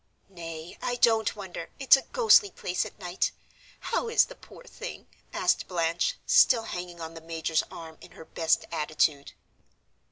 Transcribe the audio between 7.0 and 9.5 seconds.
the major's arm in her best attitude.